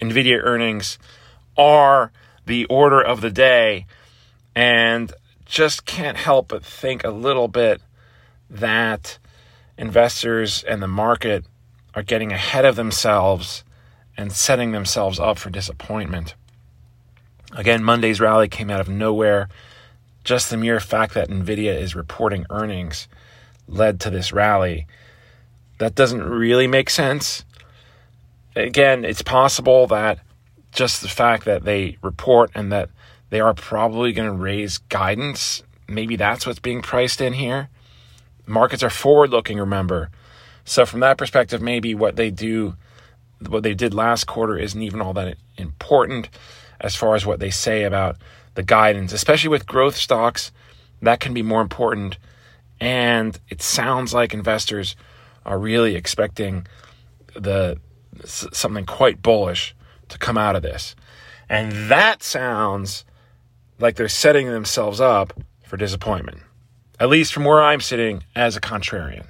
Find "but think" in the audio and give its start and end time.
6.48-7.04